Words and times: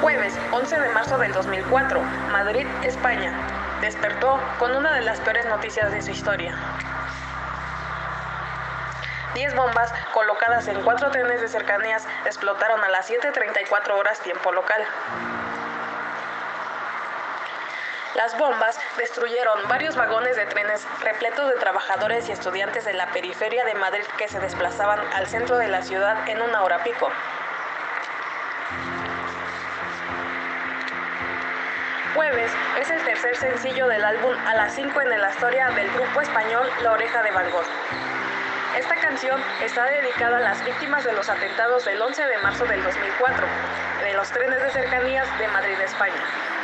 Jueves 0.00 0.32
11 0.52 0.78
de 0.78 0.88
marzo 0.90 1.18
del 1.18 1.32
2004, 1.32 2.00
Madrid, 2.30 2.66
España. 2.84 3.32
Despertó 3.80 4.38
con 4.58 4.76
una 4.76 4.94
de 4.94 5.02
las 5.02 5.18
peores 5.20 5.44
noticias 5.46 5.90
de 5.90 6.02
su 6.02 6.12
historia. 6.12 6.54
10 9.34 9.54
bombas 9.56 9.92
colocadas 10.14 10.68
en 10.68 10.82
cuatro 10.82 11.10
trenes 11.10 11.40
de 11.40 11.48
cercanías 11.48 12.06
explotaron 12.24 12.82
a 12.82 12.88
las 12.88 13.10
7.34 13.10 13.90
horas 13.90 14.20
tiempo 14.20 14.52
local. 14.52 14.84
Las 18.14 18.38
bombas 18.38 18.78
destruyeron 18.96 19.68
varios 19.68 19.96
vagones 19.96 20.36
de 20.36 20.46
trenes 20.46 20.86
repletos 21.02 21.48
de 21.48 21.54
trabajadores 21.56 22.28
y 22.28 22.32
estudiantes 22.32 22.84
de 22.84 22.92
la 22.92 23.10
periferia 23.12 23.64
de 23.64 23.74
Madrid 23.74 24.04
que 24.16 24.28
se 24.28 24.38
desplazaban 24.40 25.00
al 25.12 25.26
centro 25.26 25.56
de 25.56 25.68
la 25.68 25.82
ciudad 25.82 26.28
en 26.28 26.40
una 26.40 26.62
hora 26.62 26.82
pico. 26.84 27.08
Jueves 32.18 32.50
es 32.80 32.90
el 32.90 33.00
tercer 33.04 33.36
sencillo 33.36 33.86
del 33.86 34.04
álbum 34.04 34.34
A 34.44 34.52
las 34.52 34.74
5 34.74 35.02
en 35.02 35.08
la 35.08 35.30
historia 35.30 35.70
del 35.70 35.88
grupo 35.92 36.20
español 36.20 36.68
La 36.82 36.90
Oreja 36.90 37.22
de 37.22 37.30
Van 37.30 37.48
Gogh. 37.52 37.64
Esta 38.76 38.96
canción 38.96 39.40
está 39.62 39.84
dedicada 39.84 40.38
a 40.38 40.40
las 40.40 40.64
víctimas 40.64 41.04
de 41.04 41.12
los 41.12 41.28
atentados 41.28 41.84
del 41.84 42.02
11 42.02 42.26
de 42.26 42.38
marzo 42.38 42.64
del 42.64 42.82
2004 42.82 43.46
de 44.02 44.14
los 44.14 44.28
trenes 44.32 44.60
de 44.60 44.70
cercanías 44.70 45.38
de 45.38 45.46
Madrid, 45.46 45.80
España. 45.80 46.57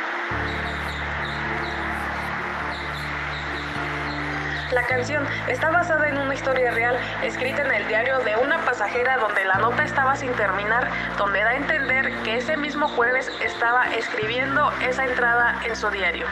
La 4.75 4.83
canción 4.83 5.25
está 5.47 5.69
basada 5.71 6.09
en 6.09 6.17
una 6.17 6.33
historia 6.33 6.69
real 6.69 6.99
escrita 7.23 7.61
en 7.61 7.71
el 7.71 7.87
diario 7.87 8.19
de 8.19 8.35
una 8.35 8.57
pasajera 8.65 9.17
donde 9.19 9.45
la 9.45 9.53
nota 9.53 9.85
estaba 9.85 10.17
sin 10.17 10.33
terminar, 10.33 10.91
donde 11.17 11.39
da 11.39 11.51
a 11.51 11.55
entender 11.55 12.11
que 12.23 12.35
ese 12.35 12.57
mismo 12.57 12.89
jueves 12.89 13.31
estaba 13.41 13.85
escribiendo 13.95 14.73
esa 14.81 15.05
entrada 15.05 15.61
en 15.63 15.77
su 15.77 15.89
diario. 15.91 16.27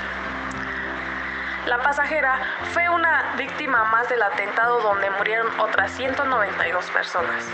La 1.67 1.77
pasajera 1.77 2.37
fue 2.73 2.89
una 2.89 3.33
víctima 3.37 3.85
más 3.85 4.09
del 4.09 4.21
atentado 4.21 4.81
donde 4.81 5.09
murieron 5.11 5.47
otras 5.61 5.89
192 5.91 6.85
personas. 6.91 7.45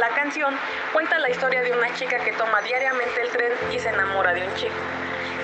La 0.00 0.10
canción 0.10 0.54
cuenta 0.92 1.18
la 1.18 1.30
historia 1.30 1.62
de 1.62 1.72
una 1.72 1.94
chica 1.94 2.18
que 2.18 2.32
toma 2.32 2.60
diariamente 2.60 3.22
el 3.22 3.30
tren 3.30 3.52
y 3.72 3.78
se 3.78 3.88
enamora 3.88 4.34
de 4.34 4.46
un 4.46 4.54
chico. 4.54 4.74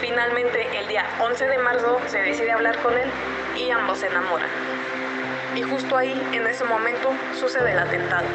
Finalmente, 0.00 0.78
el 0.78 0.88
día 0.88 1.04
11 1.20 1.46
de 1.46 1.58
marzo 1.58 2.00
se 2.06 2.22
decide 2.22 2.52
hablar 2.52 2.78
con 2.78 2.96
él 2.96 3.10
y 3.56 3.70
ambos 3.70 3.98
se 3.98 4.06
enamoran. 4.06 4.48
Y 5.54 5.62
justo 5.62 5.96
ahí, 5.96 6.12
en 6.32 6.46
ese 6.46 6.64
momento, 6.64 7.12
sucede 7.38 7.72
el 7.72 7.78
atentado. 7.78 8.26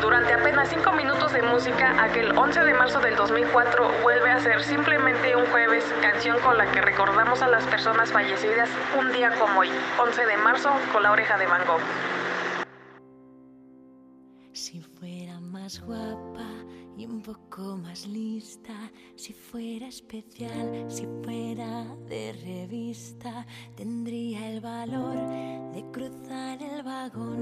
Durante 0.00 0.32
apenas 0.32 0.68
5 0.68 0.92
minutos 0.92 1.32
de 1.32 1.42
música, 1.42 2.02
aquel 2.02 2.36
11 2.36 2.64
de 2.64 2.74
marzo 2.74 3.00
del 3.00 3.16
2004 3.16 4.02
vuelve 4.02 4.30
a 4.30 4.38
ser 4.40 4.62
simplemente 4.62 5.34
un 5.34 5.46
jueves, 5.46 5.84
canción 6.00 6.38
con 6.40 6.58
la 6.58 6.70
que 6.70 6.80
recordamos 6.80 7.42
a 7.42 7.48
las 7.48 7.64
personas 7.66 8.10
fallecidas 8.10 8.68
un 8.98 9.12
día 9.12 9.30
como 9.38 9.60
hoy, 9.60 9.70
11 10.00 10.26
de 10.26 10.36
marzo, 10.36 10.70
con 10.92 11.02
la 11.02 11.12
oreja 11.12 11.38
de 11.38 11.46
Van 11.46 11.64
Gogh. 11.66 11.80
Si 14.52 14.80
fuera 14.80 15.40
más 15.40 15.80
guapa 15.80 16.61
y 16.96 17.06
un 17.06 17.22
poco 17.22 17.76
más 17.76 18.06
lista, 18.06 18.74
si 19.16 19.32
fuera 19.32 19.88
especial, 19.88 20.86
si 20.88 21.06
fuera 21.24 21.84
de 22.08 22.32
revista, 22.32 23.46
tendría 23.74 24.50
el 24.50 24.60
valor 24.60 25.16
de 25.72 25.84
cruzar 25.92 26.62
el 26.62 26.82
vagón 26.82 27.41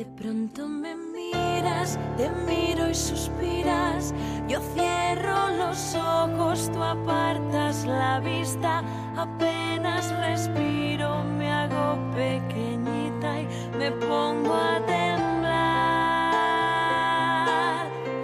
De 0.00 0.06
pronto 0.06 0.66
me 0.66 0.96
miras, 0.96 1.98
te 2.16 2.30
miro 2.30 2.88
y 2.88 2.94
suspiras. 2.94 4.14
Yo 4.48 4.58
cierro 4.72 5.50
los 5.58 5.94
ojos, 5.94 6.70
tú 6.72 6.82
apartas 6.82 7.84
la 7.84 8.18
vista. 8.20 8.82
Apenas 9.14 10.10
respiro, 10.16 11.22
me 11.36 11.52
hago 11.52 11.98
pequeñita 12.14 13.42
y 13.42 13.48
me 13.76 13.92
pongo 13.92 14.54
a 14.54 14.80
temblar. 14.86 15.50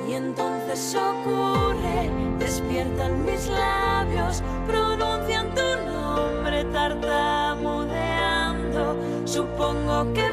Y 0.08 0.14
entonces 0.14 0.96
ocurre, 0.96 2.10
despiertan 2.38 3.22
mis 3.26 3.48
labios, 3.48 4.42
pronuncian 4.66 5.54
tu 5.54 5.60
nombre 5.92 6.64
tartamudeando. 6.72 8.96
Supongo 9.26 10.10
que 10.14 10.30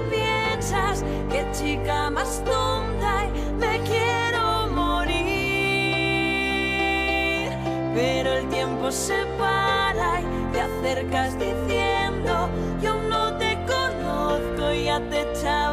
que 1.30 1.46
chica 1.52 2.10
más 2.10 2.44
tonta 2.44 3.26
y 3.26 3.30
me 3.54 3.80
quiero 3.82 4.68
morir. 4.70 5.14
Pero 7.94 8.34
el 8.34 8.50
tiempo 8.50 8.92
se 8.92 9.26
para 9.38 10.22
y 10.22 10.26
te 10.52 10.62
acercas 10.62 11.38
diciendo, 11.38 12.50
yo 12.82 12.96
no 13.04 13.38
te 13.38 13.56
conozco 13.68 14.74
y 14.74 14.86
ya 14.86 15.00
te 15.10 15.22
echaba 15.32 15.73